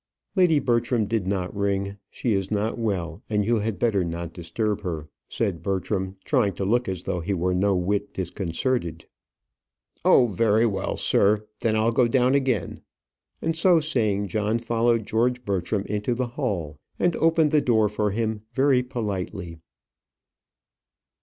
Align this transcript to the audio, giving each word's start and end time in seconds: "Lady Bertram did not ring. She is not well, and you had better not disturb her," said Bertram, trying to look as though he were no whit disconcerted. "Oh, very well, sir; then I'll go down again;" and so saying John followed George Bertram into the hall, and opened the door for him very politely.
"Lady 0.35 0.57
Bertram 0.57 1.05
did 1.05 1.27
not 1.27 1.55
ring. 1.55 1.97
She 2.09 2.33
is 2.33 2.49
not 2.49 2.79
well, 2.79 3.21
and 3.29 3.45
you 3.45 3.57
had 3.59 3.77
better 3.77 4.03
not 4.03 4.33
disturb 4.33 4.81
her," 4.81 5.07
said 5.29 5.61
Bertram, 5.61 6.17
trying 6.25 6.53
to 6.53 6.65
look 6.65 6.89
as 6.89 7.03
though 7.03 7.19
he 7.19 7.35
were 7.35 7.53
no 7.53 7.75
whit 7.75 8.11
disconcerted. 8.15 9.05
"Oh, 10.03 10.25
very 10.29 10.65
well, 10.65 10.97
sir; 10.97 11.45
then 11.59 11.75
I'll 11.75 11.91
go 11.91 12.07
down 12.07 12.33
again;" 12.33 12.81
and 13.43 13.55
so 13.55 13.79
saying 13.79 14.25
John 14.25 14.57
followed 14.57 15.05
George 15.05 15.45
Bertram 15.45 15.83
into 15.85 16.15
the 16.15 16.29
hall, 16.29 16.79
and 16.97 17.15
opened 17.17 17.51
the 17.51 17.61
door 17.61 17.87
for 17.87 18.09
him 18.09 18.41
very 18.53 18.81
politely. 18.81 19.59